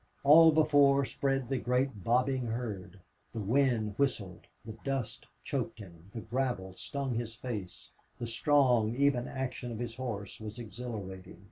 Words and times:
All 0.23 0.51
before 0.51 1.05
spread 1.05 1.47
the 1.47 1.59
great 1.59 2.03
bobbing 2.03 2.47
herd. 2.47 2.99
The 3.33 3.39
wind 3.39 3.93
whistled, 3.99 4.47
the 4.65 4.71
dust 4.83 5.27
choked 5.43 5.77
him, 5.77 6.09
the 6.11 6.21
gravel 6.21 6.73
stung 6.73 7.13
his 7.13 7.35
face, 7.35 7.91
the 8.17 8.25
strong, 8.25 8.95
even 8.95 9.27
action 9.27 9.71
of 9.71 9.77
his 9.77 9.97
horse 9.97 10.39
was 10.39 10.57
exhilarating. 10.57 11.39